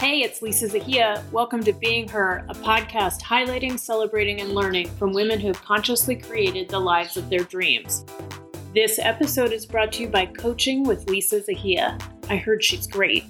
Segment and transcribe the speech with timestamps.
[0.00, 1.30] Hey, it's Lisa Zahiya.
[1.30, 6.16] Welcome to Being Her, a podcast highlighting, celebrating, and learning from women who have consciously
[6.16, 8.06] created the lives of their dreams.
[8.74, 12.02] This episode is brought to you by Coaching with Lisa Zahiya.
[12.30, 13.24] I heard she's great.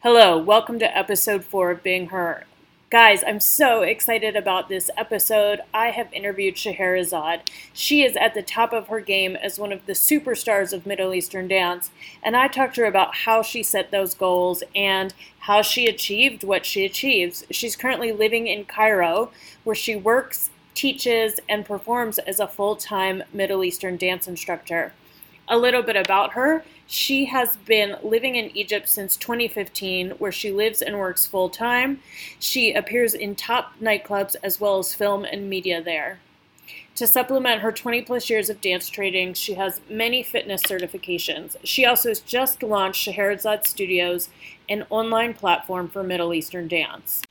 [0.00, 2.44] Hello, welcome to episode four of Being Her.
[2.88, 5.60] Guys, I'm so excited about this episode.
[5.74, 7.40] I have interviewed Scheherazade.
[7.72, 11.12] She is at the top of her game as one of the superstars of Middle
[11.12, 11.91] Eastern dance,
[12.22, 16.44] and I talked to her about how she set those goals and how she achieved
[16.44, 17.44] what she achieves.
[17.50, 19.32] She's currently living in Cairo,
[19.64, 24.92] where she works, teaches, and performs as a full time Middle Eastern dance instructor.
[25.48, 26.62] A little bit about her.
[26.87, 32.01] She has been living in Egypt since 2015, where she lives and works full time.
[32.39, 36.20] She appears in top nightclubs as well as film and media there.
[36.97, 41.57] To supplement her 20 plus years of dance training, she has many fitness certifications.
[41.62, 44.31] She also has just launched Scheherazade Studios,
[44.69, 47.23] an online platform for Middle Eastern dance.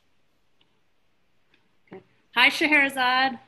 [2.36, 3.40] Hi, Scheherazade.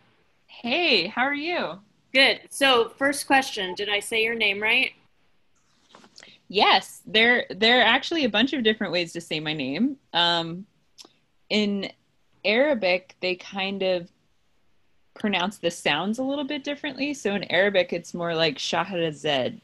[0.47, 1.79] Hey, how are you?
[2.13, 2.39] Good.
[2.49, 4.93] So, first question Did I say your name right?
[6.49, 9.97] Yes, there there are actually a bunch of different ways to say my name.
[10.13, 10.65] Um,
[11.49, 11.91] in
[12.45, 14.09] Arabic, they kind of
[15.13, 17.13] pronounce the sounds a little bit differently.
[17.13, 19.59] So in Arabic, it's more like Shahrazad,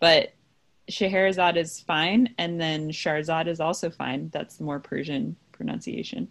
[0.00, 0.32] but
[0.88, 4.30] Scheherazade is fine, and then Sharzad is also fine.
[4.32, 6.28] That's the more Persian pronunciation.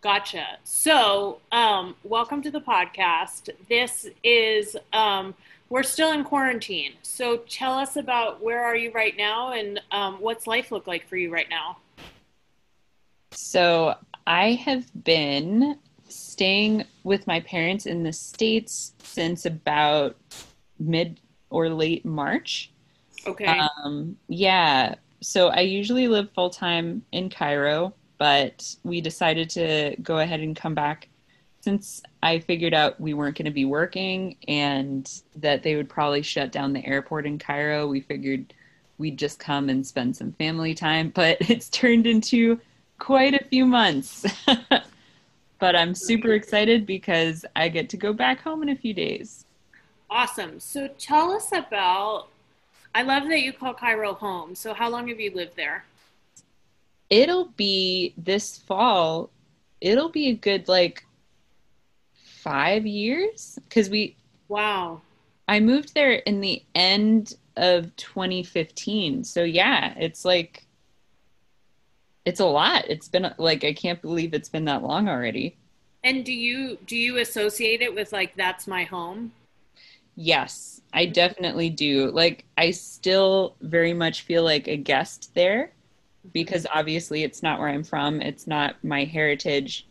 [0.00, 0.58] Gotcha.
[0.64, 3.48] So, um, welcome to the podcast.
[3.68, 5.34] This is um,
[5.68, 6.92] we're still in quarantine.
[7.02, 11.08] So tell us about where are you right now and um, what's life look like
[11.08, 11.78] for you right now?
[13.32, 13.94] So
[14.26, 15.78] I have been
[16.08, 20.16] staying with my parents in the States since about
[20.78, 22.70] mid or late March.
[23.26, 23.60] Okay.
[23.84, 24.96] Um, yeah.
[25.20, 30.54] So I usually live full time in Cairo, but we decided to go ahead and
[30.54, 31.08] come back
[31.64, 36.20] since I figured out we weren't going to be working and that they would probably
[36.20, 38.52] shut down the airport in Cairo, we figured
[38.98, 41.08] we'd just come and spend some family time.
[41.08, 42.60] But it's turned into
[42.98, 44.26] quite a few months.
[45.58, 49.46] but I'm super excited because I get to go back home in a few days.
[50.10, 50.60] Awesome.
[50.60, 52.28] So tell us about.
[52.94, 54.54] I love that you call Cairo home.
[54.54, 55.84] So how long have you lived there?
[57.08, 59.30] It'll be this fall.
[59.80, 61.04] It'll be a good like
[62.44, 63.58] five years?
[63.68, 64.16] Because we
[64.48, 65.00] wow.
[65.48, 70.66] I moved there in the end of 2015 so yeah it's like
[72.24, 72.86] it's a lot.
[72.88, 75.56] It's been like i can't believe it's been that long already.
[76.02, 79.32] And do you do you associate it with like that's my home?
[80.16, 82.10] Yes i definitely do.
[82.10, 85.72] Like i still very much feel like a guest there
[86.32, 88.22] because obviously it's not where i'm from.
[88.22, 89.86] It's not my heritage.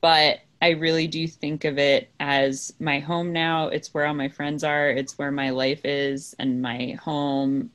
[0.00, 3.68] But I really do think of it as my home now.
[3.68, 7.70] It's where all my friends are, it's where my life is, and my home,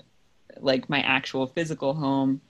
[0.59, 2.41] like my actual physical home.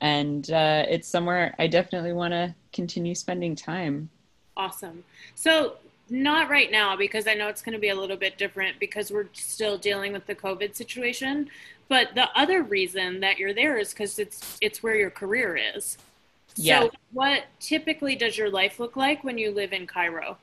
[0.00, 4.10] And uh, it's somewhere I definitely want to continue spending time.
[4.56, 5.02] Awesome.
[5.34, 5.76] So,
[6.10, 9.10] not right now because I know it's going to be a little bit different because
[9.10, 11.48] we're still dealing with the COVID situation.
[11.88, 15.96] But the other reason that you're there is because it's it's where your career is.
[16.56, 16.82] Yeah.
[16.82, 20.38] So, what typically does your life look like when you live in Cairo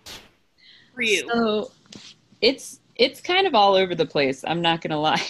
[0.94, 1.30] for you?
[1.32, 1.72] So,
[2.42, 4.44] it's it's kind of all over the place.
[4.46, 5.26] I'm not gonna lie.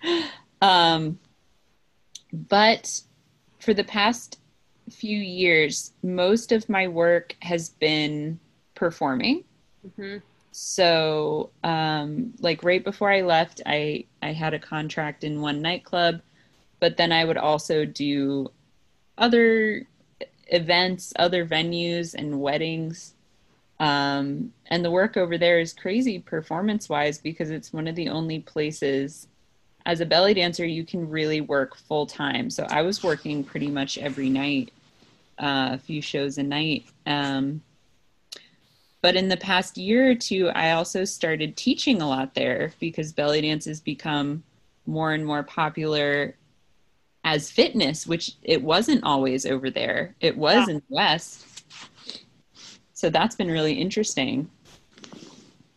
[0.62, 1.18] um,
[2.32, 3.00] but
[3.58, 4.38] for the past
[4.90, 8.38] few years, most of my work has been
[8.74, 9.44] performing.
[9.86, 10.18] Mm-hmm.
[10.52, 16.20] So, um, like right before I left, I I had a contract in one nightclub,
[16.80, 18.50] but then I would also do
[19.18, 19.86] other
[20.46, 23.14] events, other venues, and weddings.
[23.78, 28.08] Um, and the work over there is crazy performance wise because it's one of the
[28.08, 29.28] only places
[29.84, 32.50] as a belly dancer you can really work full time.
[32.50, 34.72] So I was working pretty much every night,
[35.38, 36.86] uh, a few shows a night.
[37.06, 37.62] Um,
[39.00, 43.12] but in the past year or two, I also started teaching a lot there because
[43.12, 44.42] belly dance has become
[44.86, 46.34] more and more popular
[47.26, 50.14] as fitness, which it wasn't always over there.
[50.20, 51.44] It was in the West.
[52.94, 54.48] So that's been really interesting.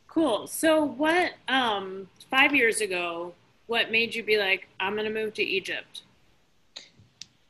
[0.07, 0.45] Cool.
[0.45, 3.33] So what um 5 years ago
[3.65, 6.03] what made you be like I'm going to move to Egypt?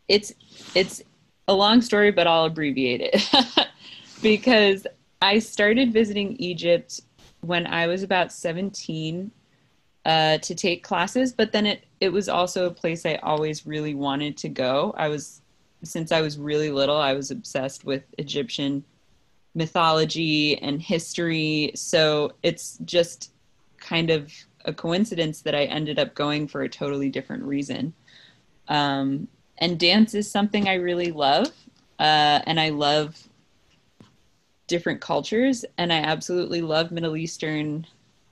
[0.07, 0.33] It's
[0.73, 1.03] it's
[1.49, 3.67] a long story but I'll abbreviate it.
[4.21, 4.87] because
[5.21, 7.01] I started visiting Egypt
[7.41, 9.29] when I was about 17
[10.05, 13.93] uh, to take classes, but then it, it was also a place I always really
[13.93, 14.93] wanted to go.
[14.97, 15.41] I was,
[15.83, 18.83] since I was really little, I was obsessed with Egyptian
[19.55, 21.71] mythology and history.
[21.75, 23.31] So it's just
[23.77, 24.31] kind of
[24.65, 27.93] a coincidence that I ended up going for a totally different reason.
[28.67, 31.51] Um, and dance is something I really love.
[31.99, 33.21] Uh, and I love
[34.67, 35.65] different cultures.
[35.77, 37.85] And I absolutely love Middle Eastern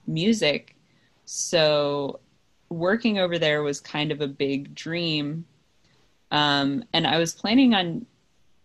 [0.05, 0.76] music.
[1.29, 2.21] So
[2.69, 5.45] working over there was kind of a big dream.
[6.31, 8.05] Um, and I was planning on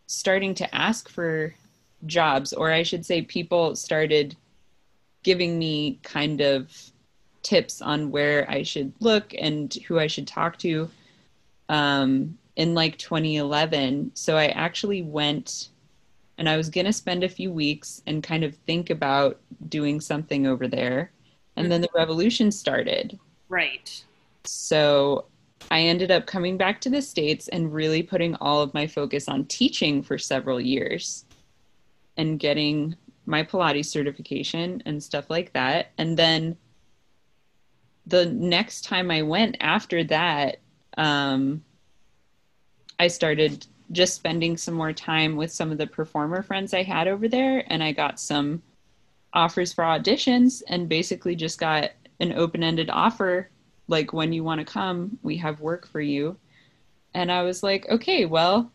[0.07, 1.53] starting to ask for
[2.07, 4.37] jobs, or I should say, people started
[5.25, 6.73] giving me kind of
[7.43, 10.89] tips on where I should look and who I should talk to
[11.69, 14.13] um, in like 2011.
[14.15, 15.71] So I actually went
[16.39, 20.01] and I was going to spend a few weeks and kind of think about doing
[20.01, 21.11] something over there
[21.57, 21.99] and then the mm-hmm.
[21.99, 23.19] revolution started.
[23.49, 24.05] Right.
[24.45, 25.27] So
[25.71, 29.29] I ended up coming back to the States and really putting all of my focus
[29.29, 31.25] on teaching for several years
[32.17, 32.97] and getting
[33.27, 35.93] my Pilates certification and stuff like that.
[35.99, 36.57] And then
[38.07, 40.59] the next time I went after that,
[40.97, 41.65] um,
[42.99, 47.09] I started just spending some more time with some of the performer friends I had
[47.09, 48.63] over there, and I got some
[49.35, 51.91] offers for auditions and basically just got
[52.21, 53.49] an open-ended offer
[53.89, 55.19] like when you want to come?
[55.23, 56.37] We have work for you.
[57.15, 58.73] And i was like okay well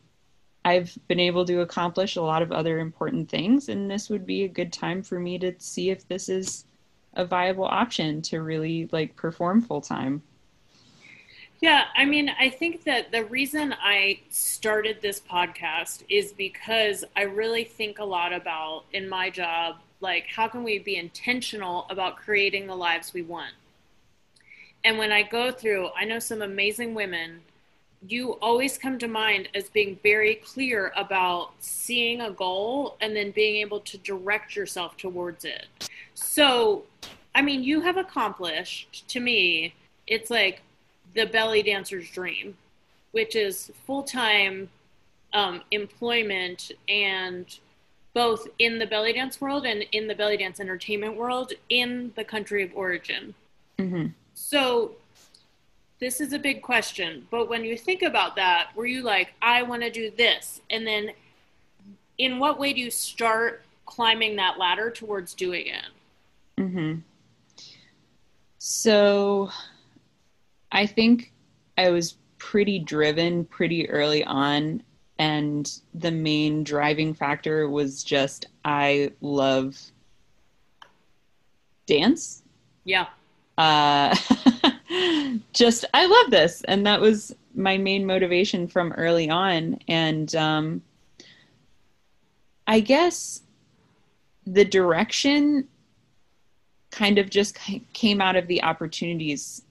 [0.64, 4.44] i've been able to accomplish a lot of other important things and this would be
[4.44, 6.66] a good time for me to see if this is
[7.16, 10.22] a viable option to really like perform full time
[11.60, 17.24] yeah, I mean, I think that the reason I started this podcast is because I
[17.24, 22.18] really think a lot about in my job like how can we be intentional about
[22.18, 23.54] creating the lives we want?
[24.84, 27.42] And when i go through i know some amazing women
[28.08, 33.32] you always come to mind as being very clear about seeing a goal and then
[33.32, 35.66] being able to direct yourself towards it.
[36.14, 36.84] So
[37.36, 39.74] i mean you have accomplished to me
[40.08, 40.62] it's like
[41.14, 42.58] the belly dancer's dream
[43.12, 44.70] which is full-time
[45.34, 47.60] um, employment and
[48.18, 52.24] both in the belly dance world and in the belly dance entertainment world in the
[52.24, 53.36] country of origin.
[53.78, 54.08] Mm-hmm.
[54.34, 54.94] So,
[56.00, 59.62] this is a big question, but when you think about that, were you like, I
[59.62, 60.62] want to do this?
[60.72, 61.12] And then,
[62.18, 65.86] in what way do you start climbing that ladder towards doing it?
[66.60, 67.02] Mm-hmm.
[68.58, 69.52] So,
[70.72, 71.32] I think
[71.78, 74.82] I was pretty driven pretty early on
[75.20, 79.80] and the main driving factor was just I love
[81.86, 82.44] dance.
[82.84, 83.08] Yeah.
[83.58, 84.16] Uh,
[85.54, 89.80] just I love this, and that was my main motivation from early on.
[89.88, 90.84] And um,
[92.68, 93.42] I guess
[94.46, 95.68] the direction
[96.92, 97.58] kind of just
[97.94, 99.64] came out of the opportunities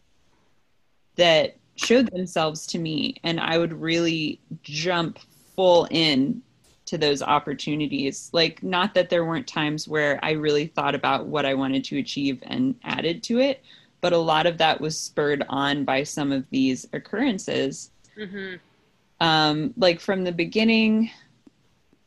[1.16, 5.18] that showed themselves to me and i would really jump
[5.56, 6.42] full in
[6.84, 8.30] to those opportunities.
[8.32, 11.98] Like, not that there weren't times where I really thought about what I wanted to
[11.98, 13.62] achieve and added to it,
[14.00, 17.90] but a lot of that was spurred on by some of these occurrences.
[18.16, 18.56] Mm-hmm.
[19.20, 21.10] Um, like, from the beginning,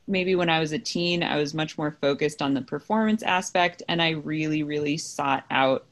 [0.08, 3.84] maybe when I was a teen, I was much more focused on the performance aspect,
[3.89, 5.86] and I really, really sought out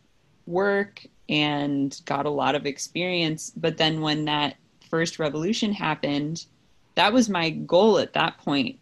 [0.45, 3.51] work and got a lot of experience.
[3.57, 4.55] But then when that
[4.89, 6.45] first revolution happened,
[6.97, 8.79] that was my goal at that point.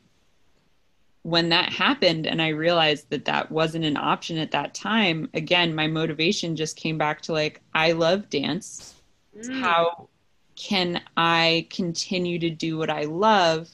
[1.24, 5.74] When that happened and i realized that that wasn't an option at that time again
[5.74, 8.94] my motivation just came back to like i love dance.
[9.36, 9.60] Mm.
[9.60, 10.08] how
[10.56, 13.70] can i continue to do what i love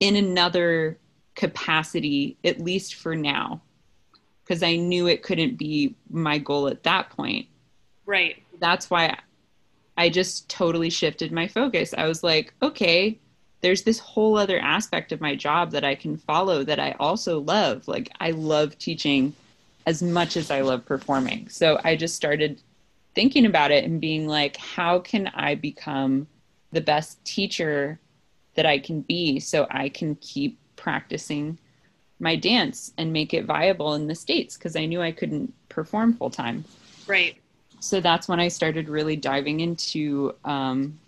[0.00, 0.98] in another
[1.36, 3.62] capacity at least for now?
[4.42, 7.46] Because i knew it couldn't be my goal at that point.
[8.06, 8.42] Right.
[8.58, 9.18] That's why
[9.96, 11.94] I just totally shifted my focus.
[11.96, 13.18] I was like, okay,
[13.60, 17.40] there's this whole other aspect of my job that I can follow that I also
[17.40, 17.88] love.
[17.88, 19.34] Like, I love teaching
[19.86, 21.48] as much as I love performing.
[21.48, 22.60] So I just started
[23.14, 26.26] thinking about it and being like, how can I become
[26.72, 27.98] the best teacher
[28.54, 31.58] that I can be so I can keep practicing
[32.20, 36.14] my dance and make it viable in the states because I knew I couldn't perform
[36.14, 36.64] full time.
[37.06, 37.36] Right.
[37.84, 40.98] So that's when I started really diving into um,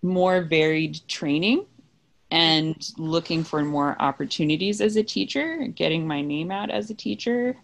[0.00, 1.66] more varied training
[2.30, 7.58] and looking for more opportunities as a teacher, getting my name out as a teacher,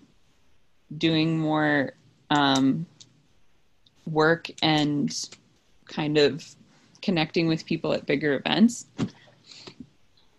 [0.98, 1.94] doing more
[2.28, 2.84] um,
[4.04, 5.30] work and
[5.86, 6.44] kind of
[7.00, 8.84] connecting with people at bigger events.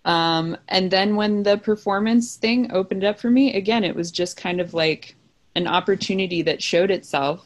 [0.06, 4.38] Um, and then when the performance thing opened up for me, again, it was just
[4.38, 5.16] kind of like
[5.56, 7.46] an opportunity that showed itself,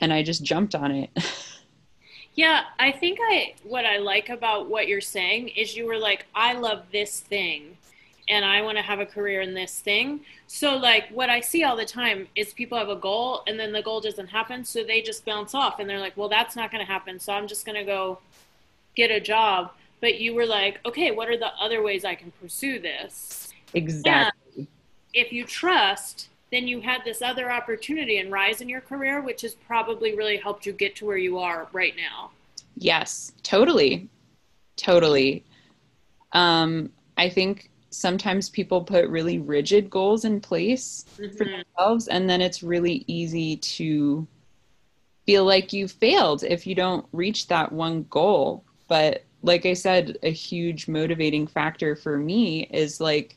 [0.00, 1.10] and I just jumped on it.
[2.34, 6.26] yeah, I think I what I like about what you're saying is you were like,
[6.34, 7.76] I love this thing,
[8.28, 10.20] and I want to have a career in this thing.
[10.46, 13.72] So, like, what I see all the time is people have a goal, and then
[13.72, 16.70] the goal doesn't happen, so they just bounce off, and they're like, well, that's not
[16.70, 18.18] going to happen, so I'm just going to go
[18.96, 22.32] get a job but you were like, okay, what are the other ways I can
[22.40, 23.48] pursue this?
[23.74, 24.32] Exactly.
[24.56, 24.66] And
[25.12, 29.42] if you trust, then you had this other opportunity and rise in your career, which
[29.42, 32.30] has probably really helped you get to where you are right now.
[32.76, 34.08] Yes, totally.
[34.76, 35.44] Totally.
[36.32, 41.36] Um, I think sometimes people put really rigid goals in place mm-hmm.
[41.36, 44.26] for themselves, and then it's really easy to
[45.26, 48.64] feel like you failed if you don't reach that one goal.
[48.86, 53.36] But like I said, a huge motivating factor for me is like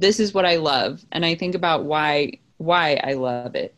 [0.00, 3.74] this is what I love and I think about why why I love it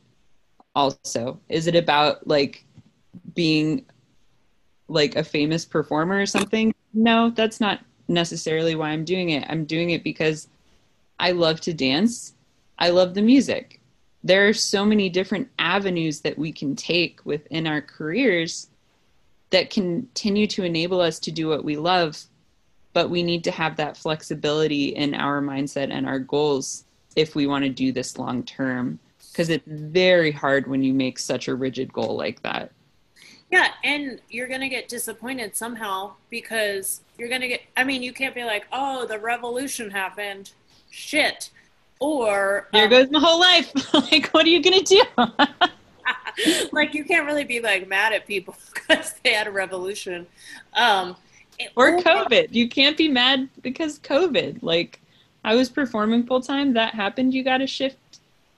[0.74, 1.40] also.
[1.48, 2.64] Is it about like
[3.34, 3.84] being
[4.88, 6.74] like a famous performer or something?
[6.94, 9.44] No, that's not necessarily why I'm doing it.
[9.48, 10.48] I'm doing it because
[11.18, 12.34] I love to dance.
[12.78, 13.80] I love the music.
[14.22, 18.68] There are so many different avenues that we can take within our careers
[19.50, 22.22] that continue to enable us to do what we love
[22.92, 26.84] but we need to have that flexibility in our mindset and our goals
[27.16, 28.98] if we want to do this long term
[29.30, 32.70] because it's very hard when you make such a rigid goal like that.
[33.50, 38.34] Yeah and you're gonna get disappointed somehow because you're gonna get i mean you can't
[38.34, 40.52] be like oh the revolution happened.
[40.90, 41.50] Shit.
[42.00, 43.72] Or there um, goes my whole life.
[44.10, 45.02] Like what are you gonna do?
[46.72, 50.26] Like you can't really be like mad at people because they had a revolution.
[50.74, 51.16] Um,
[51.76, 52.48] or COVID.
[52.52, 54.62] You can't be mad because COVID.
[54.62, 55.00] Like
[55.44, 57.34] I was performing full time, that happened.
[57.34, 57.96] You got to shift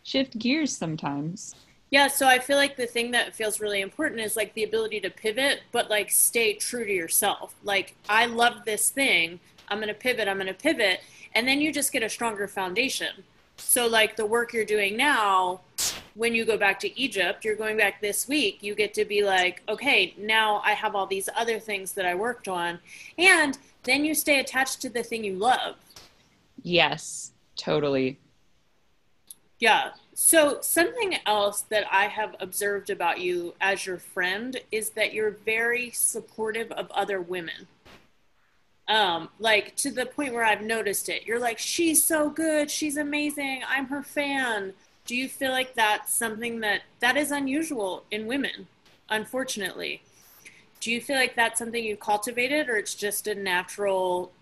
[0.03, 1.55] shift gears sometimes.
[1.91, 5.01] Yeah, so I feel like the thing that feels really important is like the ability
[5.01, 7.55] to pivot, but like stay true to yourself.
[7.63, 9.39] Like I love this thing.
[9.69, 10.29] I'm going to pivot.
[10.29, 11.01] I'm going to pivot,
[11.35, 13.25] and then you just get a stronger foundation.
[13.57, 15.61] So like the work you're doing now
[16.15, 19.25] when you go back to Egypt, you're going back this week, you get to be
[19.25, 22.79] like, okay, now I have all these other things that I worked on.
[23.19, 25.77] And then you stay attached to the thing you love.
[26.63, 28.19] Yes, totally.
[29.59, 29.91] Yeah.
[30.17, 35.33] So, something else that I have observed about you as your friend is that you're
[35.45, 37.67] very supportive of other women.
[38.87, 41.27] Um, like to the point where I've noticed it.
[41.27, 44.75] You're like, she's so good, she's amazing, I'm her fan
[45.07, 48.67] do you feel like that's something that that is unusual in women
[49.11, 50.03] unfortunately?
[50.81, 54.33] Do you feel like that's something you cultivated or it's just a natural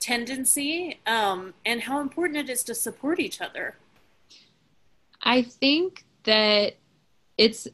[0.00, 1.00] tendency?
[1.06, 3.76] Um, and how important it is to support each other.
[5.22, 6.76] I think that
[7.38, 7.68] it's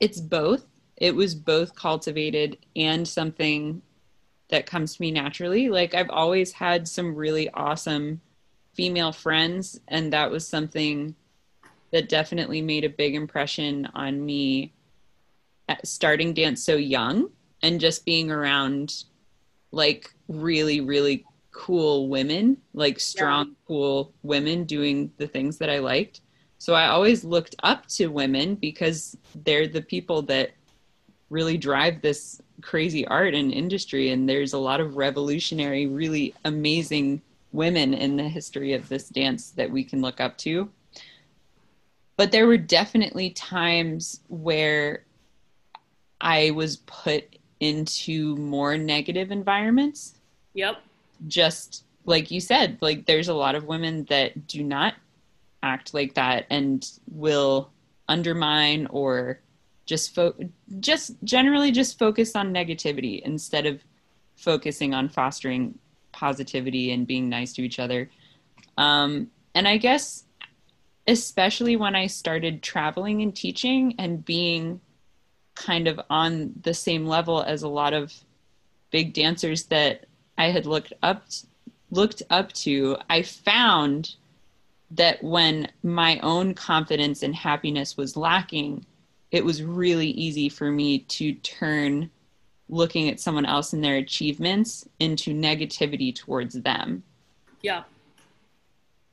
[0.00, 0.66] it's both.
[0.96, 3.80] It was both cultivated and something
[4.50, 5.70] that comes to me naturally.
[5.70, 8.20] Like i've always had some really awesome
[8.74, 11.14] female friends and that was something
[11.92, 14.72] that definitely made a big impression on me
[15.84, 17.30] starting dance so young
[17.62, 19.04] and just being around
[19.72, 23.54] like really really cool women like strong yeah.
[23.66, 26.20] cool women doing the things that i liked
[26.58, 30.50] so i always looked up to women because they're the people that
[31.28, 37.20] really drive this crazy art and industry and there's a lot of revolutionary really amazing
[37.52, 40.70] women in the history of this dance that we can look up to.
[42.16, 45.04] But there were definitely times where
[46.20, 50.14] I was put into more negative environments.
[50.54, 50.82] Yep.
[51.28, 54.94] Just like you said, like there's a lot of women that do not
[55.62, 57.70] act like that and will
[58.08, 59.40] undermine or
[59.86, 60.34] just fo-
[60.80, 63.82] just generally just focus on negativity instead of
[64.36, 65.78] focusing on fostering
[66.20, 68.10] positivity and being nice to each other.
[68.76, 70.24] Um, and I guess,
[71.06, 74.80] especially when I started traveling and teaching and being
[75.54, 78.12] kind of on the same level as a lot of
[78.90, 81.24] big dancers that I had looked up
[81.90, 84.14] looked up to, I found
[84.92, 88.86] that when my own confidence and happiness was lacking,
[89.32, 92.10] it was really easy for me to turn
[92.70, 97.02] looking at someone else and their achievements into negativity towards them.
[97.62, 97.82] Yeah.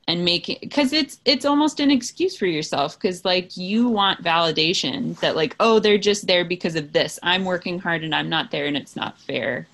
[0.06, 5.18] And making because it's it's almost an excuse for yourself because like you want validation
[5.20, 8.50] that like oh they're just there because of this I'm working hard and I'm not
[8.50, 9.66] there and it's not fair.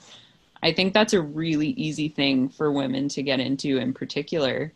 [0.60, 4.72] I think that's a really easy thing for women to get into in particular.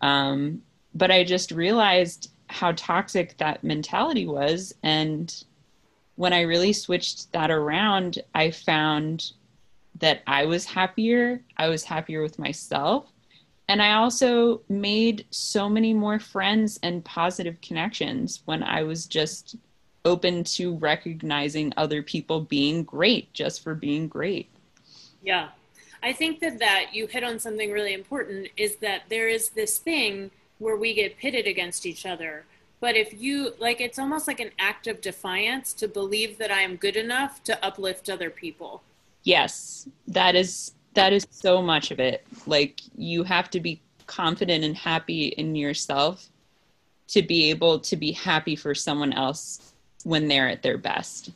[0.00, 0.62] Um,
[0.94, 4.74] but I just realized how toxic that mentality was.
[4.82, 5.34] And
[6.18, 9.30] when I really switched that around, I found
[10.00, 11.40] that I was happier.
[11.56, 13.06] I was happier with myself.
[13.68, 19.54] And I also made so many more friends and positive connections when I was just
[20.04, 24.48] open to recognizing other people being great just for being great.
[25.22, 25.50] Yeah.
[26.02, 29.78] I think that that you hit on something really important is that there is this
[29.78, 32.44] thing where we get pitted against each other.
[32.80, 36.60] But if you like it's almost like an act of defiance to believe that I
[36.60, 38.82] am good enough to uplift other people.
[39.24, 39.88] Yes.
[40.06, 42.26] That is that is so much of it.
[42.46, 46.28] Like you have to be confident and happy in yourself
[47.08, 49.72] to be able to be happy for someone else
[50.04, 51.30] when they're at their best.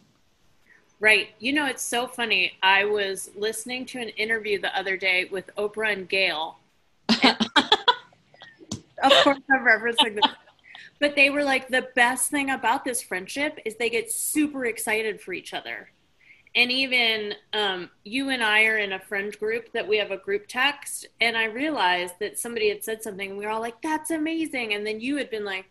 [1.01, 1.31] Right.
[1.41, 2.53] You know, it's so funny.
[2.63, 6.59] I was listening to an interview the other day with Oprah and Gayle.
[7.23, 7.37] And
[9.03, 10.25] of course, I'm referencing this.
[11.03, 15.21] But they were like, the best thing about this friendship is they get super excited
[15.21, 15.91] for each other.
[16.55, 20.17] And even um, you and I are in a friend group that we have a
[20.17, 21.09] group text.
[21.21, 24.75] And I realized that somebody had said something, and we were all like, that's amazing.
[24.75, 25.65] And then you had been like,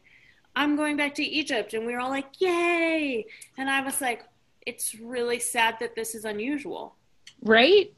[0.54, 1.74] I'm going back to Egypt.
[1.74, 3.26] And we were all like, yay.
[3.58, 4.26] And I was like,
[4.68, 6.98] it's really sad that this is unusual.
[7.42, 7.94] Right?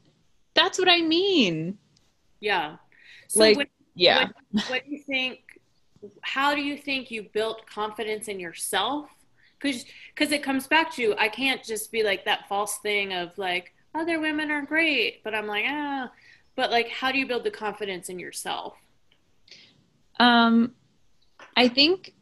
[0.54, 1.78] That's what I mean.
[2.38, 2.76] Yeah.
[3.26, 4.28] So Like, Yeah.
[4.52, 5.40] what, what do you think?
[6.22, 9.08] How do you think you built confidence in yourself?
[9.60, 13.12] Because because it comes back to you, I can't just be like that false thing
[13.12, 16.10] of like other women are great, but I'm like ah.
[16.56, 18.74] But like, how do you build the confidence in yourself?
[20.20, 20.72] Um,
[21.56, 22.14] I think,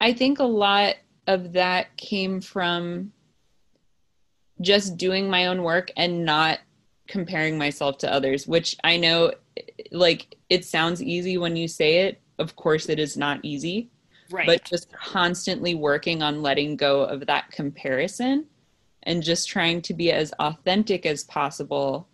[0.00, 3.12] I think a lot of that came from
[4.60, 6.58] just doing my own work and not
[7.06, 9.32] comparing myself to others, which I know,
[9.90, 12.20] like, it sounds easy when you say it.
[12.38, 13.90] Of course, it is not easy,
[14.30, 14.46] Right.
[14.46, 18.46] but just constantly working on letting go of that comparison
[19.04, 22.08] and just trying to be as authentic as possible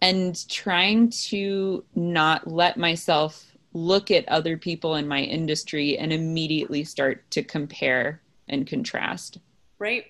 [0.00, 6.84] and trying to not let myself look at other people in my industry and immediately
[6.84, 9.38] start to compare and contrast.
[9.78, 10.06] right.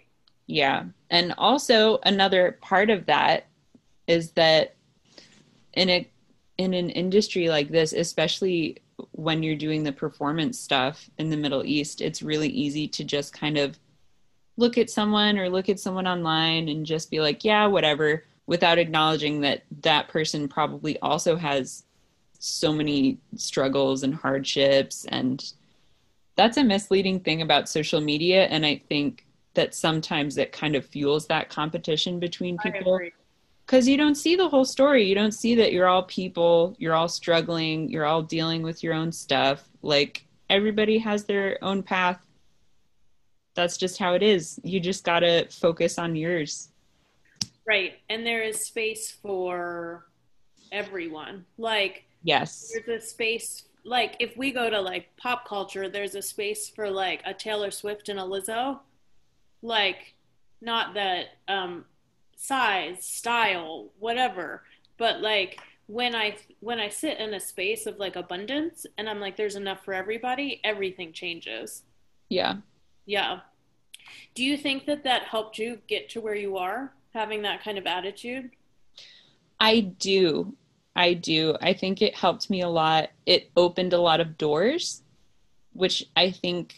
[0.49, 0.85] Yeah.
[1.09, 3.47] And also another part of that
[4.09, 4.75] is that
[5.73, 6.11] in a
[6.59, 8.79] in an industry like this, especially
[9.23, 13.33] when you're doing the performance stuff in the Middle East, it's really easy to just
[13.33, 13.79] kind of
[14.57, 18.79] look at someone or look at someone online and just be like, yeah, whatever, without
[18.79, 21.85] acknowledging that that person probably also has
[22.39, 25.05] so many struggles and hardships.
[25.07, 25.53] And
[26.37, 28.47] that's a misleading thing about social media.
[28.47, 32.99] And i think that sometimes it kind of fuels that competition between people.
[33.73, 35.09] Because you don't see the whole story.
[35.09, 38.93] You don't see that you're all people you're all struggling you're all dealing with your
[38.93, 39.67] own stuff.
[39.81, 42.21] Like everybody has their own path.
[43.55, 44.61] That's just how it is.
[44.63, 46.69] You just got to focus on yours.
[47.67, 47.95] Right.
[48.11, 50.05] And there is space for
[50.71, 51.47] everyone.
[51.57, 52.73] Like, yes.
[52.75, 56.89] there's a space like if we go to like pop culture there's a space for
[56.89, 58.81] like a taylor swift and a lizzo.
[59.63, 60.15] Like
[60.61, 61.87] not that um
[62.43, 64.63] size style whatever
[64.99, 69.21] but like when i when i sit in a space of like abundance and i'm
[69.21, 71.83] like there's enough for everybody everything changes
[72.29, 72.57] yeah
[73.07, 73.41] yeah
[74.35, 77.79] do you think that that helped you get to where you are having that kind
[77.79, 78.51] of attitude
[79.63, 80.57] I do.
[80.97, 81.57] I do.
[81.63, 83.11] I think it helped me a lot.
[83.27, 85.03] It opened a lot of doors,
[85.73, 86.75] which I think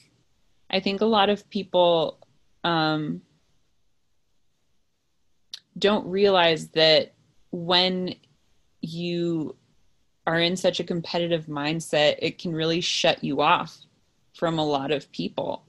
[0.69, 2.19] I think a lot of people
[2.63, 3.23] um,
[5.79, 7.13] don't realize that
[7.51, 8.15] when
[8.81, 9.57] you
[10.27, 13.77] are in such a competitive mindset, it can really shut you off
[14.35, 15.65] from a lot of people.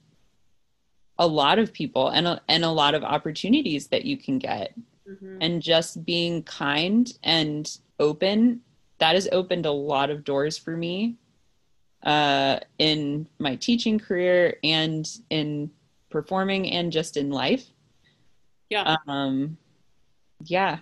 [1.17, 4.73] A lot of people and a, and a lot of opportunities that you can get
[5.07, 5.37] mm-hmm.
[5.41, 8.61] and just being kind and open
[8.97, 11.15] that has opened a lot of doors for me
[12.03, 15.69] uh, in my teaching career and in
[16.09, 17.65] performing and just in life
[18.69, 19.57] yeah um
[20.39, 20.79] yeah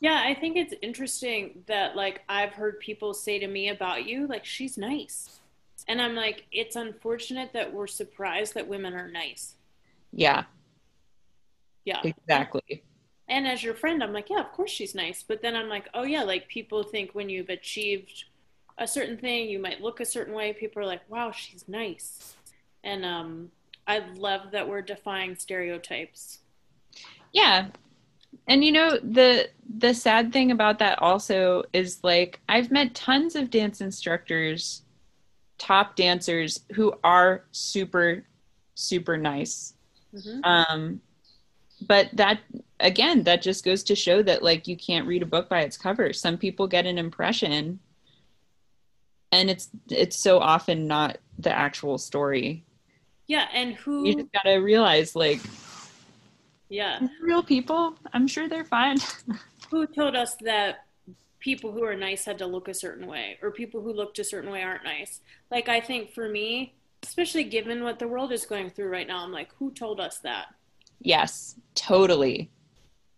[0.00, 4.26] Yeah, I think it's interesting that like I've heard people say to me about you,
[4.26, 5.30] like she's nice.
[5.88, 9.56] And I'm like, it's unfortunate that we're surprised that women are nice.
[10.12, 10.44] Yeah,
[11.84, 12.04] Yeah.
[12.04, 12.84] exactly.
[13.28, 15.22] And as your friend, I'm like, yeah, of course she's nice.
[15.22, 18.24] But then I'm like, oh yeah, like people think when you've achieved
[18.78, 20.52] a certain thing, you might look a certain way.
[20.52, 22.36] People are like, wow, she's nice.
[22.82, 23.52] And um,
[23.86, 26.40] I love that we're defying stereotypes.
[27.32, 27.68] Yeah.
[28.46, 33.36] And you know, the the sad thing about that also is like I've met tons
[33.36, 34.82] of dance instructors,
[35.58, 38.24] top dancers who are super
[38.74, 39.74] super nice.
[40.12, 41.00] hmm Um
[41.86, 42.40] but that
[42.80, 45.76] again, that just goes to show that like you can't read a book by its
[45.76, 46.12] cover.
[46.12, 47.80] Some people get an impression
[49.32, 52.64] and it's it's so often not the actual story.
[53.26, 55.40] Yeah, and who You just got to realize like
[56.74, 58.98] Yeah, real people, I'm sure they're fine.
[59.70, 60.86] who told us that
[61.38, 64.24] people who are nice had to look a certain way, or people who looked a
[64.24, 65.20] certain way aren't nice?
[65.50, 69.22] Like I think for me, especially given what the world is going through right now,
[69.22, 70.46] I'm like, who told us that?
[71.00, 72.50] Yes, totally.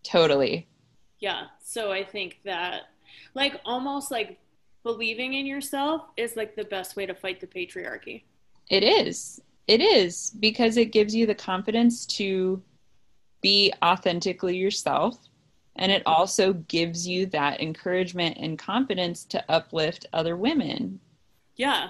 [0.03, 0.67] Totally.
[1.19, 1.47] Yeah.
[1.63, 2.83] So I think that,
[3.33, 4.39] like, almost like
[4.83, 8.23] believing in yourself is like the best way to fight the patriarchy.
[8.69, 9.41] It is.
[9.67, 12.61] It is because it gives you the confidence to
[13.41, 15.17] be authentically yourself.
[15.75, 20.99] And it also gives you that encouragement and confidence to uplift other women.
[21.55, 21.89] Yeah.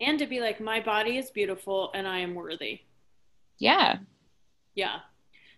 [0.00, 2.80] And to be like, my body is beautiful and I am worthy.
[3.58, 3.98] Yeah.
[4.74, 5.00] Yeah.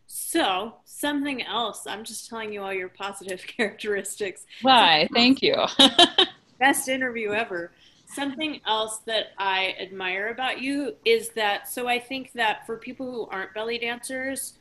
[0.07, 4.45] So, something else, I'm just telling you all your positive characteristics.
[4.61, 5.09] Why?
[5.15, 5.57] Thank you.
[6.61, 7.73] Best interview ever.
[8.07, 13.11] Something else that I admire about you is that, so I think that for people
[13.11, 14.55] who aren't belly dancers,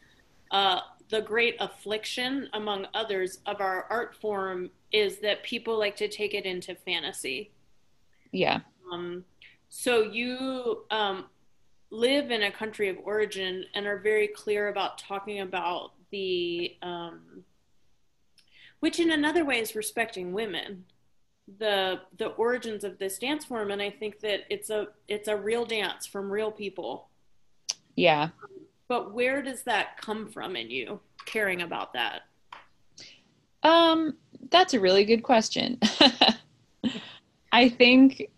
[0.51, 6.07] uh, the great affliction, among others, of our art form is that people like to
[6.07, 7.51] take it into fantasy.
[8.31, 8.59] yeah.
[8.91, 9.25] Um,
[9.69, 11.25] so you um,
[11.89, 17.43] live in a country of origin and are very clear about talking about the, um,
[18.79, 20.85] which in another way is respecting women,
[21.59, 25.35] the the origins of this dance form, and I think that it's a it's a
[25.35, 27.09] real dance from real people.
[27.95, 28.29] Yeah.
[28.93, 32.21] But where does that come from in you, caring about that?
[33.63, 34.17] Um,
[34.51, 35.79] that's a really good question.
[37.51, 38.29] I think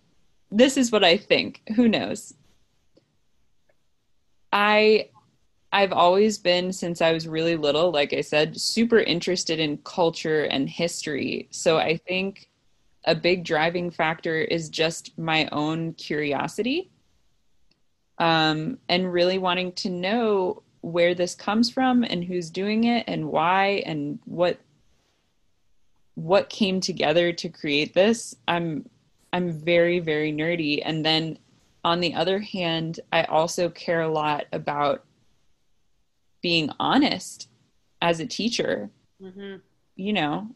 [0.50, 1.62] this is what I think.
[1.76, 2.36] Who knows?
[4.54, 5.10] I
[5.74, 10.46] I've always been since I was really little, like I said, super interested in culture
[10.46, 11.50] and history.
[11.52, 12.48] So I think
[13.04, 16.92] a big driving factor is just my own curiosity.
[18.18, 23.30] Um, and really wanting to know where this comes from and who's doing it and
[23.30, 24.60] why and what
[26.14, 28.36] what came together to create this.
[28.48, 28.88] I'm
[29.34, 30.82] i'm very very nerdy.
[30.86, 31.38] And then
[31.84, 35.04] on the other hand i also care a lot about
[36.42, 37.50] being honest
[38.02, 39.56] as a teacher hmm
[39.96, 40.50] you know?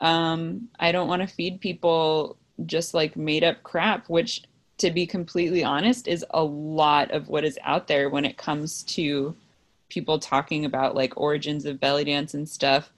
[0.00, 2.36] Um i don't want to feed people
[2.66, 4.42] just like made up crap which
[4.78, 8.82] to be completely honest is a lot of what is out there when it comes
[8.82, 9.34] to
[9.88, 12.92] people talking about like origins of belly dance and stuff.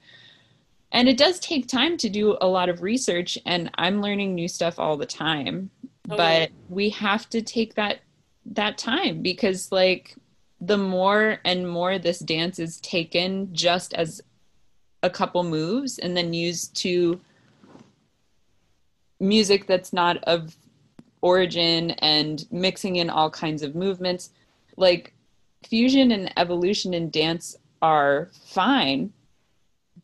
[0.91, 4.47] And it does take time to do a lot of research and i'm learning new
[4.47, 5.69] stuff all the time.
[6.09, 7.99] Oh, but we have to take that
[8.45, 10.15] that time because like
[10.61, 14.21] the more and more this dance is taken just as
[15.03, 17.19] a couple moves and then used to
[19.19, 20.55] music that's not of
[21.21, 24.31] origin and mixing in all kinds of movements
[24.77, 25.13] like
[25.67, 29.11] fusion and evolution in dance are fine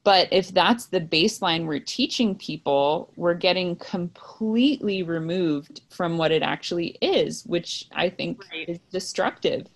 [0.03, 6.43] but if that's the baseline we're teaching people, we're getting completely removed from what it
[6.43, 8.67] actually is, which I think Right.
[8.67, 9.67] is destructive.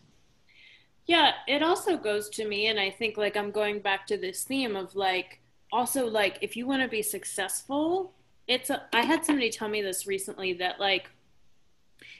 [1.05, 4.43] Yeah, it also goes to me, and I think like I'm going back to this
[4.43, 5.39] theme of like
[5.71, 8.13] also like if you want to be successful,
[8.47, 11.09] it's a, I had somebody tell me this recently that like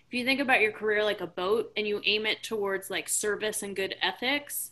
[0.07, 3.09] if you think about your career like a boat and you aim it towards like
[3.09, 4.71] service and good ethics,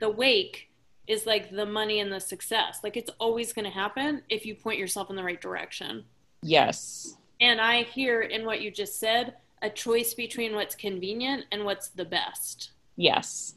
[0.00, 0.70] the wake
[1.06, 2.80] is like the money and the success.
[2.82, 6.04] Like it's always going to happen if you point yourself in the right direction.
[6.42, 7.16] Yes.
[7.40, 11.88] And I hear in what you just said a choice between what's convenient and what's
[11.88, 13.54] the best Yes.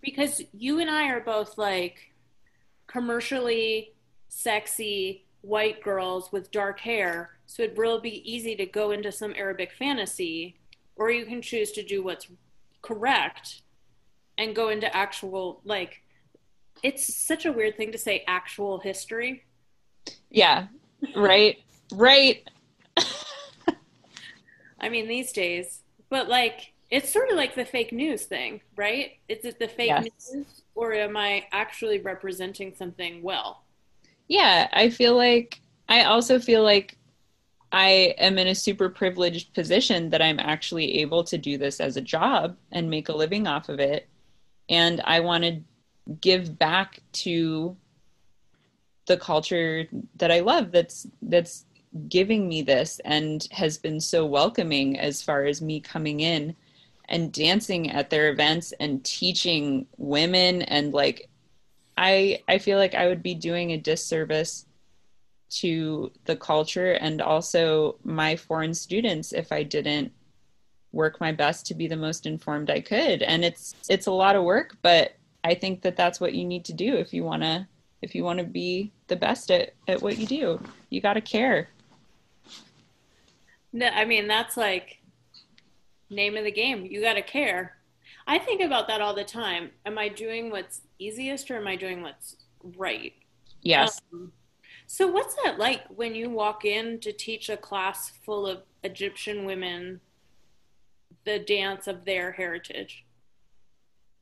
[0.00, 2.12] because you and I are both like
[2.86, 3.92] commercially
[4.28, 9.34] sexy white girls with dark hair, so it'd really be easy to go into some
[9.36, 10.56] Arabic fantasy,
[11.00, 12.28] or you can choose to do what's
[12.82, 13.62] correct
[14.38, 16.02] and go into actual like
[16.82, 19.44] it's such a weird thing to say actual history.
[20.30, 20.68] Yeah.
[21.16, 21.58] Right.
[21.92, 22.48] right.
[24.80, 29.12] I mean, these days, but like, it's sort of like the fake news thing, right?
[29.28, 30.32] Is it the fake Yes.
[30.34, 33.64] news or am I actually representing something well?
[34.28, 36.96] Yeah, I feel like I also feel like
[37.72, 41.96] I am in a super privileged position that I'm actually able to do this as
[41.96, 44.08] a job and make a living off of it.
[44.68, 45.60] And I want to
[46.20, 47.76] give back to
[49.06, 51.64] the culture that I love that's that's
[52.08, 56.54] giving me this and has been so welcoming as far as me coming in
[57.08, 61.28] and dancing at their events and teaching women and like
[61.98, 64.66] I I feel like I would be doing a disservice
[65.50, 70.12] to the culture and also my foreign students if I didn't
[70.92, 73.22] work my best to be the most informed I could.
[73.22, 76.64] And it's it's a lot of work, but I think that that's what you need
[76.66, 77.66] to do if you want to
[78.02, 80.60] if you want to be the best at, at what you do.
[80.88, 81.68] You got to care.
[83.72, 85.00] No, I mean, that's like
[86.08, 86.86] name of the game.
[86.86, 87.76] You got to care.
[88.26, 89.70] I think about that all the time.
[89.86, 92.36] Am I doing what's easiest or am I doing what's
[92.76, 93.12] right?
[93.62, 94.00] Yes.
[94.12, 94.32] Um,
[94.92, 99.44] so, what's that like when you walk in to teach a class full of Egyptian
[99.44, 100.00] women
[101.24, 103.04] the dance of their heritage?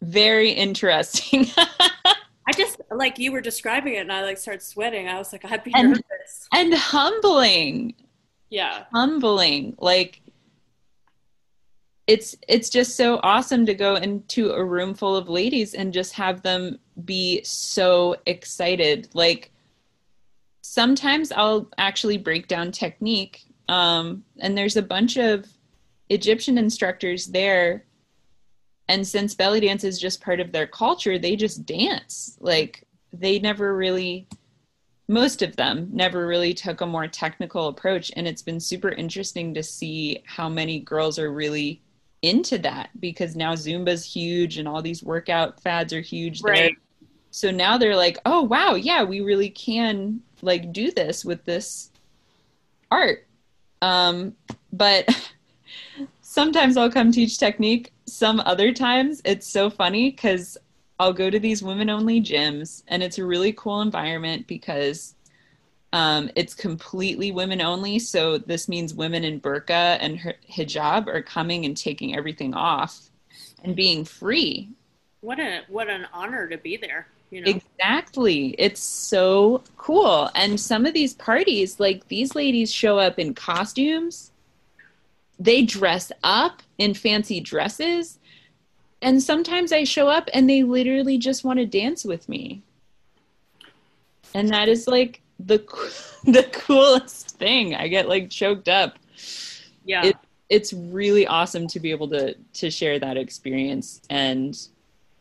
[0.03, 1.47] Very interesting.
[1.57, 5.09] I just like you were describing it, and I like started sweating.
[5.09, 6.49] I was like, I'd be And- nervous.
[6.53, 7.95] and humbling.
[8.51, 10.21] Yeah, humbling like
[12.07, 16.13] it's it's just so awesome to go into a room full of ladies and just
[16.13, 19.51] have them be so excited like
[20.79, 25.45] sometimes i'll actually break down technique um, and there's a bunch of
[26.09, 27.85] egyptian instructors there
[28.87, 33.41] and since belly dance is just part of their culture they just dance like they
[33.41, 34.29] never really
[35.09, 39.53] most of them never really took a more technical approach and it's been super interesting
[39.53, 41.83] to see how many girls are really
[42.23, 46.53] into that because now zumba's huge and all these workout fads are huge there.
[46.53, 46.77] Right.
[47.33, 51.91] so now they're like oh wow yeah we really can like do this with this
[52.91, 53.27] art
[53.83, 54.35] um
[54.73, 55.09] but
[56.23, 60.57] sometimes i'll come teach technique some other times it's so funny because
[61.01, 65.15] I'll go to these women only gyms and it's a really cool environment because
[65.93, 67.99] um, it's completely women only.
[67.99, 70.19] So this means women in burqa and
[70.51, 73.11] hijab are coming and taking everything off
[73.63, 74.71] and being free.
[75.21, 77.07] what a what an honor to be there.
[77.31, 78.55] You know, Exactly.
[78.59, 80.31] It's so cool.
[80.35, 84.33] And some of these parties, like these ladies show up in costumes.
[85.39, 88.19] They dress up in fancy dresses.
[89.03, 92.63] And sometimes I show up and they literally just want to dance with me.
[94.35, 95.59] And that is like the
[96.25, 97.75] the coolest thing.
[97.75, 98.99] I get like choked up.
[99.85, 100.17] yeah, it-
[100.49, 104.57] It's really awesome to be able to to share that experience and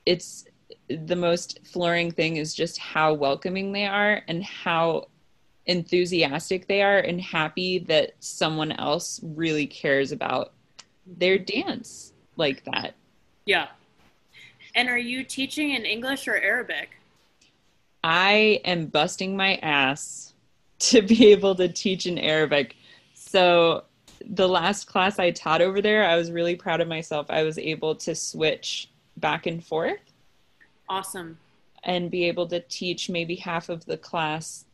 [0.06, 0.46] it's
[0.89, 5.08] the most flooring thing is just how welcoming they are and how
[5.65, 10.54] enthusiastic they are and happy that someone else really cares about
[11.06, 12.93] their dance like that.
[13.45, 13.67] yeah.
[14.76, 16.89] And are you teaching in English or Arabic?
[18.04, 20.34] I am busting my ass
[20.80, 22.76] to be able to teach in Arabic.
[23.15, 23.86] So,
[24.30, 27.28] the last class I taught over there, I was really proud of myself.
[27.30, 30.07] I was able to switch back and forth
[30.89, 31.38] Awesome.
[31.84, 34.65] and be able to teach maybe half of the class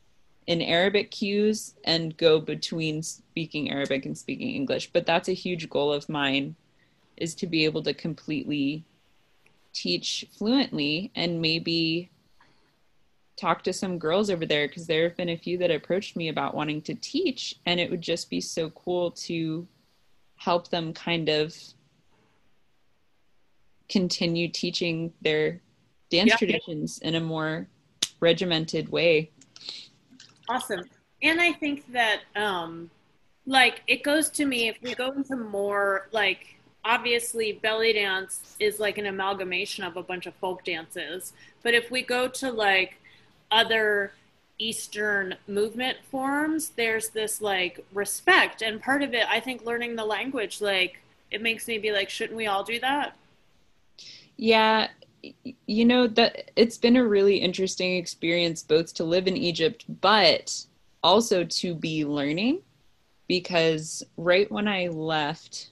[0.48, 4.92] in Arabic cues and go between speaking Arabic and speaking English.
[4.92, 6.56] But that's a huge goal of mine
[7.18, 8.84] is to be able to completely
[9.74, 12.10] teach fluently and maybe
[13.36, 16.30] talk to some girls over there because there have been a few that approached me
[16.30, 19.68] about wanting to teach and it would just be so cool to
[20.36, 21.56] help them kind of
[23.90, 25.60] continue teaching their
[26.14, 26.38] dance Yeah.
[26.38, 27.68] traditions in a more
[28.20, 29.32] regimented way.
[30.48, 30.90] Awesome.
[31.24, 32.92] And I think that, um,
[33.46, 38.80] like, it goes to me if we go into more, like, obviously, belly dance is
[38.80, 41.34] like an amalgamation of a bunch of folk dances.
[41.64, 43.00] But if we go to, like,
[43.50, 44.14] other
[44.60, 48.62] Eastern movement forms, there's this, like, respect.
[48.62, 51.00] And part of it, I think, learning the language, like,
[51.32, 53.16] it makes me be like, shouldn't we all do that?
[54.38, 54.90] Yeah,
[55.66, 60.66] you know that it's been a really interesting experience both to live in Egypt but
[61.02, 62.62] also to be learning
[63.28, 65.72] because right when I left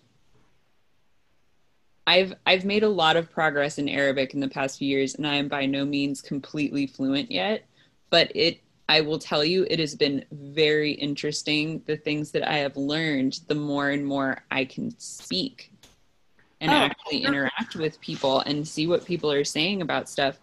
[2.08, 5.28] I've I've made a lot of progress in Arabic in the past few years, and
[5.28, 7.64] I am by no means completely fluent yet.
[8.10, 8.60] But it,
[8.90, 11.82] I will tell you, it has been very interesting.
[11.86, 15.71] The things that I have learned, the more and more I can speak
[16.62, 20.38] and oh, actually interact with people and see what people are saying about stuff.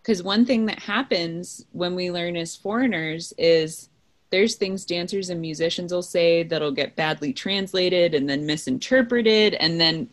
[0.00, 3.90] Because one thing that happens when we learn as foreigners is
[4.30, 9.54] there's things dancers and musicians will say that'll get badly translated and then misinterpreted.
[9.54, 10.08] And then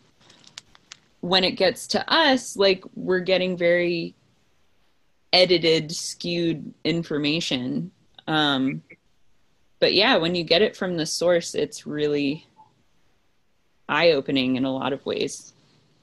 [1.20, 4.14] when it gets to us like we're getting very
[5.32, 7.92] edited skewed information.
[8.26, 8.82] Um
[9.78, 12.46] but yeah when you get it from the source it's really
[13.88, 15.52] eye opening in a lot of ways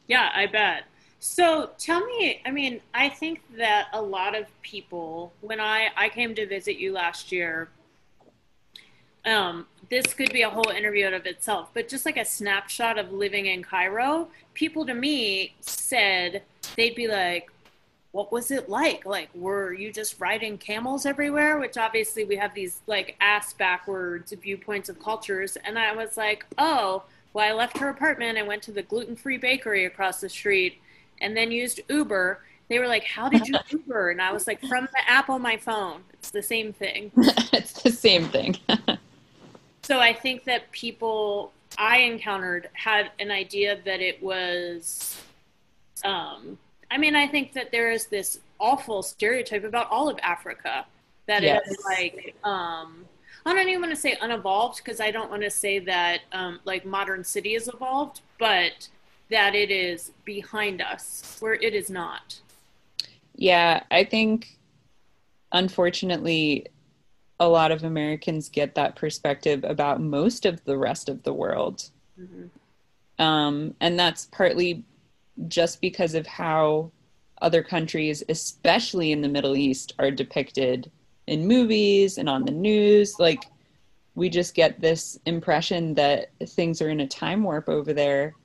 [0.07, 0.83] yeah i bet
[1.19, 6.09] so tell me i mean i think that a lot of people when i i
[6.09, 7.69] came to visit you last year
[9.25, 12.97] um, this could be a whole interview out of itself, but just like a snapshot
[12.97, 16.43] of living in Cairo, people to me said
[16.75, 17.49] they'd be like,
[18.11, 19.05] what was it like?
[19.05, 21.57] Like, were you just riding camels everywhere?
[21.57, 25.57] Which obviously we have these like ass backwards viewpoints of cultures.
[25.63, 29.15] And I was like, oh, well, I left her apartment and went to the gluten
[29.15, 30.79] free bakery across the street
[31.19, 32.39] and then used Uber.
[32.69, 34.11] They were like, how did you Uber?
[34.11, 36.01] And I was like, from the app on my phone.
[36.13, 37.11] It's the same thing.
[37.17, 38.57] it's the same thing.
[39.83, 45.21] So I think that people I encountered had an idea that it was.
[46.05, 46.57] Um,
[46.89, 50.85] I mean, I think that there is this awful stereotype about all of Africa
[51.27, 51.67] that yes.
[51.67, 52.33] is like.
[52.45, 53.05] Um,
[53.45, 56.59] I don't even want to say unevolved because I don't want to say that um,
[56.65, 58.87] like modern city is evolved, but
[59.29, 62.39] that it is behind us where it is not.
[63.35, 64.59] Yeah, I think
[65.51, 66.67] unfortunately
[67.39, 71.89] a lot of Americans get that perspective about most of the rest of the world.
[72.19, 73.23] Mm-hmm.
[73.23, 74.83] Um, and that's partly
[75.47, 76.91] just because of how
[77.41, 80.89] other countries, especially in the Middle East, are depicted
[81.27, 83.19] in movies and on the news.
[83.19, 83.45] Like,
[84.15, 88.35] we just get this impression that things are in a time warp over there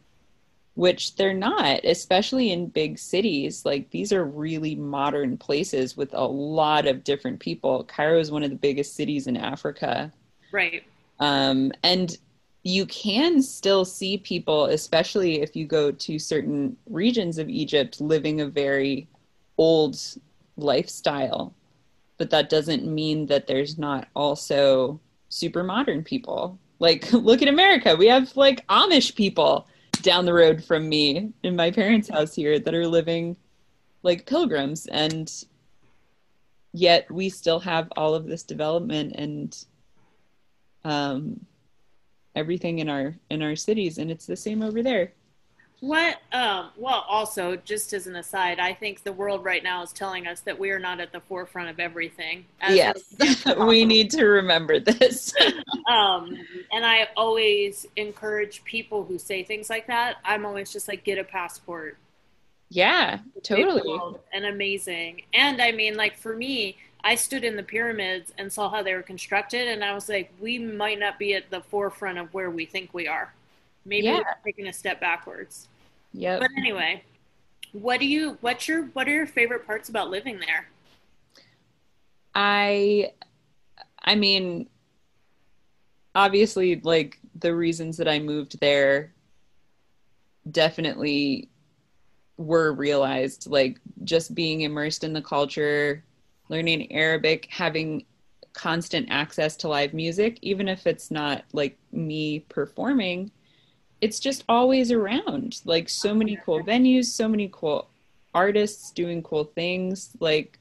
[0.78, 3.64] which they're not, especially in big cities.
[3.64, 7.82] Like these are really modern places with a lot of different people.
[7.82, 10.12] Cairo is one of the biggest cities in Africa.
[10.52, 10.84] Right.
[11.18, 12.16] Um, and
[12.62, 18.40] you can still see people, especially if you go to certain regions of Egypt, living
[18.40, 19.08] a very
[19.56, 19.98] old
[20.56, 21.52] lifestyle.
[22.18, 26.58] But that doesn't mean that there's not also super modern people.
[26.78, 27.96] Like, look at America.
[27.96, 29.66] We have like Amish people
[30.02, 33.36] down the road from me in my parents' house here that are living
[34.02, 35.44] like pilgrims and
[36.72, 39.64] yet we still have all of this development and
[40.84, 41.44] um,
[42.34, 45.12] everything in our in our cities and it's the same over there
[45.80, 49.92] what um, well also just as an aside i think the world right now is
[49.92, 53.14] telling us that we are not at the forefront of everything yes.
[53.58, 55.34] we need to remember this.
[55.88, 56.36] Um,
[56.70, 60.16] and i always encourage people who say things like that.
[60.22, 61.96] I'm always just like get a passport.
[62.68, 64.18] Yeah totally.
[64.34, 65.22] and amazing.
[65.32, 68.92] And i mean like for me I stood in the pyramids and saw how they
[68.92, 72.50] were constructed, and I was like, we might not be at the forefront of where
[72.50, 73.32] we think we are.
[73.84, 74.22] Maybe yeah.
[74.44, 75.68] taking a step backwards.
[76.12, 76.38] Yeah.
[76.38, 77.02] But anyway,
[77.72, 80.68] what do you what's your what are your favorite parts about living there?
[82.34, 83.12] I
[84.02, 84.68] I mean
[86.14, 89.12] obviously like the reasons that I moved there
[90.50, 91.48] definitely
[92.36, 96.04] were realized like just being immersed in the culture,
[96.48, 98.04] learning Arabic, having
[98.54, 103.30] constant access to live music even if it's not like me performing
[104.00, 105.60] it's just always around.
[105.64, 107.88] Like so many cool venues so many cool
[108.34, 110.10] artists doing cool things.
[110.20, 110.58] Like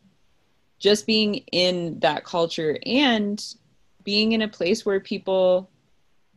[0.80, 3.44] just being in that culture and
[4.04, 5.70] being in a place where people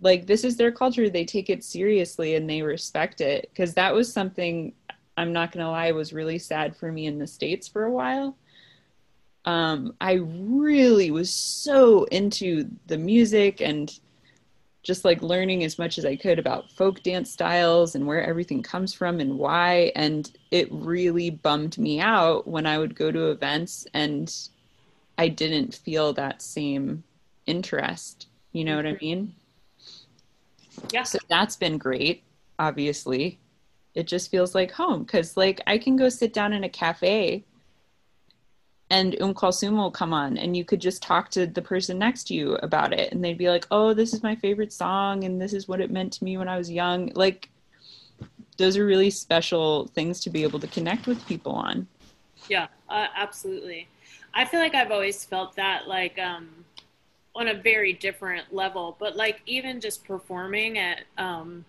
[0.02, 3.48] like this is their culture they take it seriously and they respect it.
[3.50, 4.72] Because that was something
[5.16, 7.90] i'm not going to lie was really sad for me in the states for a
[7.90, 8.36] while.
[9.46, 13.98] Um, i really was so into the music and
[14.82, 18.62] just like learning as much as I could about folk dance styles and where everything
[18.62, 19.92] comes from and why.
[19.94, 24.34] And it really bummed me out when I would go to events and
[25.18, 27.04] I didn't feel that same
[27.46, 28.28] interest.
[28.52, 29.34] You know what I mean?
[30.92, 31.02] Yeah.
[31.02, 32.22] So that's been great,
[32.58, 33.38] obviously.
[33.94, 37.44] It just feels like home because, like, I can go sit down in a cafe
[38.90, 42.24] and Um Kulthum will come on and you could just talk to the person next
[42.24, 45.40] to you about it and they'd be like, "Oh, this is my favorite song and
[45.40, 47.48] this is what it meant to me when I was young." Like
[48.56, 51.86] those are really special things to be able to connect with people on.
[52.48, 53.88] Yeah, uh, absolutely.
[54.34, 56.48] I feel like I've always felt that like um,
[57.34, 61.64] on a very different level, but like even just performing at um,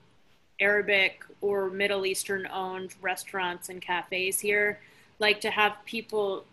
[0.59, 4.79] Arabic or Middle Eastern owned restaurants and cafes here,
[5.19, 6.45] like to have people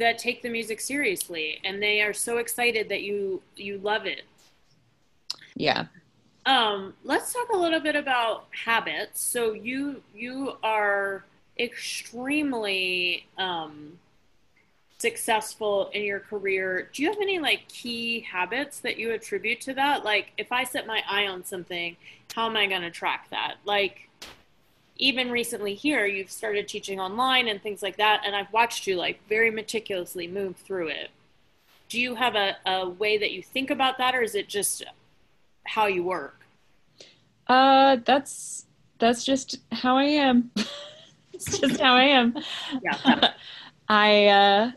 [0.00, 4.22] that take the music seriously and they are so excited that you you love it.
[5.54, 5.86] Yeah.
[6.46, 9.20] Um, let's talk a little bit about habits.
[9.20, 11.24] So you you are
[11.58, 13.98] extremely um,
[14.98, 16.88] successful in your career.
[16.92, 20.04] Do you have any like key habits that you attribute to that?
[20.04, 21.96] Like if I set my eye on something,
[22.34, 23.56] how am I going to track that?
[23.64, 24.08] Like
[25.00, 28.96] even recently here, you've started teaching online and things like that, and I've watched you
[28.96, 31.10] like very meticulously move through it.
[31.88, 34.84] Do you have a, a way that you think about that, or is it just
[35.64, 36.40] how you work?
[37.48, 38.66] Uh, that's
[38.98, 40.50] that's just how I am.
[41.32, 42.36] it's just how I am.
[42.82, 43.32] Yeah.
[43.88, 44.70] I uh,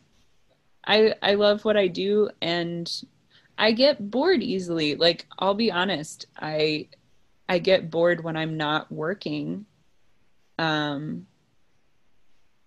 [0.88, 2.90] I I love what I do, and
[3.58, 4.96] I get bored easily.
[4.96, 6.88] Like I'll be honest, I
[7.50, 9.66] I get bored when I'm not working
[10.60, 11.26] um,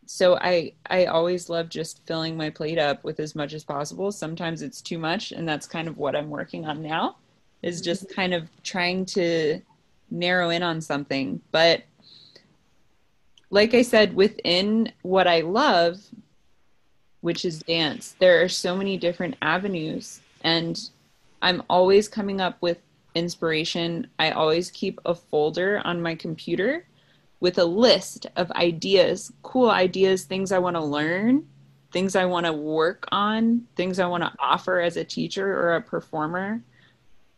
[0.06, 4.12] so I I always love just filling my plate up with as much as possible.
[4.12, 7.16] Sometimes it's too much, and that's kind of what I'm working on now.
[7.62, 8.14] Is just mm-hmm.
[8.14, 9.60] kind of trying to
[10.10, 11.40] narrow in on something.
[11.50, 11.82] But
[13.50, 15.98] like I said, within what I love,
[17.20, 20.88] which is dance, there are so many different avenues, and
[21.42, 22.78] I'm always coming up with
[23.16, 24.06] inspiration.
[24.18, 26.86] I always keep a folder on my computer
[27.46, 31.46] with a list of ideas, cool ideas, things I want to learn,
[31.92, 35.76] things I want to work on, things I want to offer as a teacher or
[35.76, 36.60] a performer.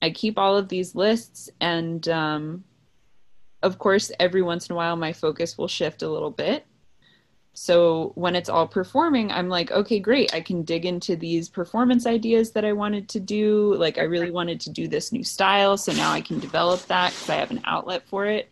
[0.01, 2.65] I keep all of these lists, and um,
[3.63, 6.65] of course, every once in a while, my focus will shift a little bit.
[7.53, 10.33] So when it's all performing, I'm like, okay, great.
[10.33, 13.75] I can dig into these performance ideas that I wanted to do.
[13.75, 15.77] Like, I really wanted to do this new style.
[15.77, 18.49] So now I can develop that because I have an outlet for it.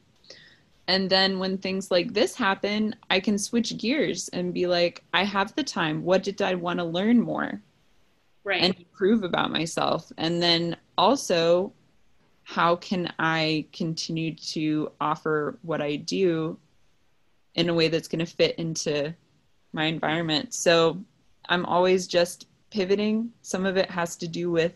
[0.89, 5.25] And then when things like this happen, I can switch gears and be like, I
[5.25, 6.05] have the time.
[6.05, 7.61] What did I want to learn more?
[8.45, 8.63] Right.
[8.63, 10.13] And improve about myself.
[10.17, 11.73] And then also,
[12.45, 16.57] how can I continue to offer what I do
[17.57, 19.13] in a way that's going to fit into
[19.73, 20.55] my environment?
[20.55, 21.03] So
[21.49, 23.33] I'm always just pivoting.
[23.43, 24.75] Some of it has to do with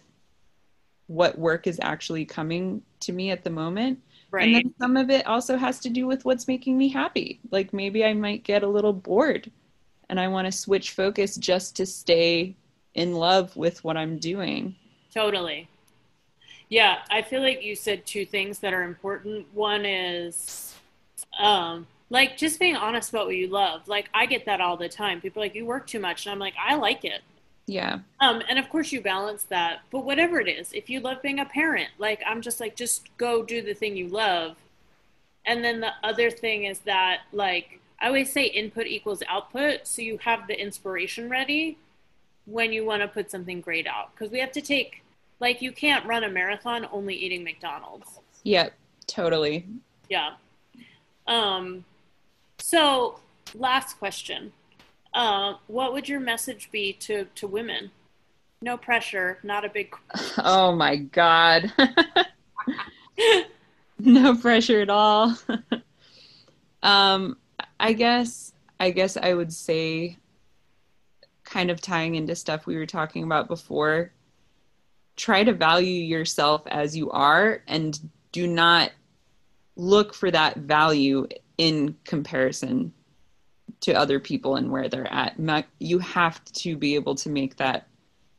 [1.06, 4.00] what work is actually coming to me at the moment
[4.31, 4.47] Right.
[4.47, 7.41] And then some of it also has to do with what's making me happy.
[7.51, 9.51] Like maybe I might get a little bored
[10.09, 12.55] and I want to switch focus just to stay
[12.95, 14.76] in love with what I'm doing.
[15.12, 15.68] Totally.
[16.68, 19.47] Yeah, I feel like you said two things that are important.
[19.53, 20.76] One is
[21.39, 23.89] um like just being honest about what you love.
[23.89, 25.20] Like I get that all the time.
[25.20, 27.22] People like you work too much and I'm like I like it.
[27.70, 28.00] Yeah.
[28.18, 31.38] Um, and of course you balance that, but whatever it is, if you love being
[31.38, 34.56] a parent, like I'm just like, just go do the thing you love.
[35.46, 39.86] And then the other thing is that, like, I always say input equals output.
[39.86, 41.78] So you have the inspiration ready
[42.44, 44.12] when you want to put something great out.
[44.12, 45.02] Because we have to take,
[45.38, 48.18] like, you can't run a marathon only eating McDonald's.
[48.42, 48.68] Yeah,
[49.06, 49.66] totally.
[50.10, 50.32] Yeah.
[51.26, 51.84] Um,
[52.58, 53.20] so,
[53.54, 54.52] last question.
[55.12, 57.90] Uh, what would your message be to, to women?
[58.62, 59.94] No pressure, not a big.
[60.38, 61.72] Oh my God.
[63.98, 65.36] no pressure at all.
[66.82, 67.36] um,
[67.78, 70.18] I guess, I guess I would say,
[71.44, 74.12] kind of tying into stuff we were talking about before,
[75.16, 77.98] try to value yourself as you are and
[78.32, 78.92] do not
[79.76, 81.26] look for that value
[81.58, 82.92] in comparison
[83.81, 85.37] to other people and where they're at.
[85.78, 87.89] You have to be able to make that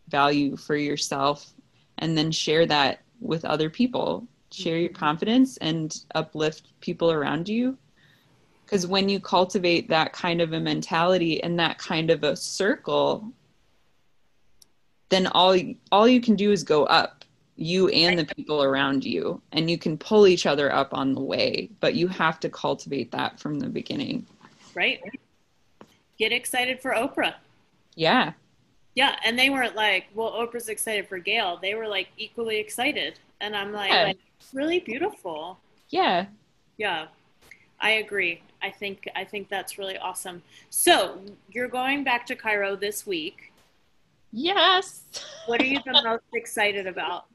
[0.08, 1.54] value for yourself
[1.98, 4.28] and then share that with other people.
[4.52, 5.00] Share your mm-hmm.
[5.00, 7.78] confidence and uplift people around you.
[8.66, 13.32] Because when you cultivate that kind of a mentality and that kind of a circle,
[15.10, 15.58] then all
[15.92, 17.26] all you can do is go up
[17.58, 21.22] you and the people around you and you can pull each other up on the
[21.22, 24.26] way but you have to cultivate that from the beginning
[24.74, 25.02] right
[26.22, 27.34] get excited for Oprah.
[27.96, 28.34] Yeah.
[28.94, 31.58] Yeah, and they weren't like, well, Oprah's excited for Gayle.
[31.60, 34.04] They were like equally excited, and I'm like, yeah.
[34.04, 35.58] like it's really beautiful.
[35.90, 36.28] Yeah.
[36.78, 37.08] Yeah,
[37.80, 38.42] I agree.
[38.62, 40.44] I think I think that's really awesome.
[40.70, 43.52] So you're going back to Cairo this week.
[44.32, 45.04] Yes.
[45.48, 47.26] What are you the most excited about?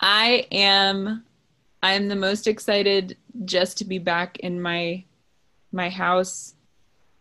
[0.00, 1.24] I am.
[1.82, 5.04] I am the most excited just to be back in my
[5.72, 6.55] my house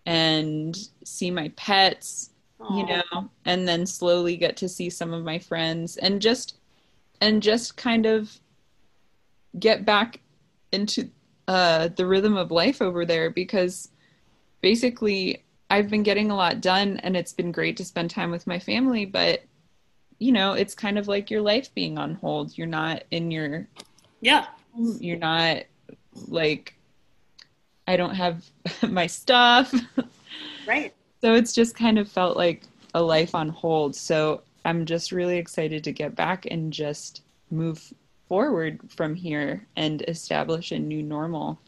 [0.05, 2.77] and see my pets, Aww.
[2.77, 6.57] you know, and then slowly get to see some of my friends and just
[7.21, 8.39] and just kind of
[9.57, 10.19] get back
[10.71, 11.09] into
[11.47, 13.89] uh, the rhythm of life over there because
[14.61, 18.47] basically I've been getting a lot done and it's been great to spend time with
[18.47, 19.43] my family, but
[20.19, 22.57] you know, it's kind of like your life being on hold.
[22.57, 23.67] You're not in your
[24.21, 24.47] Yeah.
[24.75, 25.63] You're not
[26.27, 26.73] like
[27.87, 28.43] I don't have
[28.87, 29.73] my stuff.
[30.67, 30.93] Right.
[31.21, 32.63] So it's just kind of felt like
[32.93, 33.95] a life on hold.
[33.95, 37.21] So I'm just really excited to get back and just
[37.51, 37.93] move
[38.27, 41.59] forward from here and establish a new normal.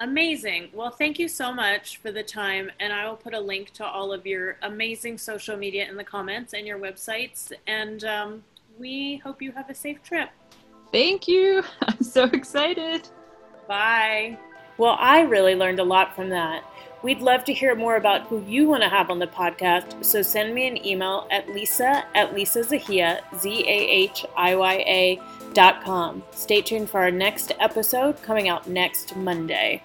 [0.00, 0.70] Amazing.
[0.72, 2.70] Well, thank you so much for the time.
[2.80, 6.04] And I will put a link to all of your amazing social media in the
[6.04, 7.52] comments and your websites.
[7.68, 8.44] And um,
[8.78, 10.30] we hope you have a safe trip.
[10.90, 11.62] Thank you.
[11.82, 13.08] I'm so excited.
[13.68, 14.38] Bye.
[14.78, 16.64] Well, I really learned a lot from that.
[17.02, 20.22] We'd love to hear more about who you want to have on the podcast, so
[20.22, 25.20] send me an email at lisa at lisazahiya, Z-A-H-I-Y-A
[25.52, 26.22] dot com.
[26.30, 29.82] Stay tuned for our next episode coming out next Monday.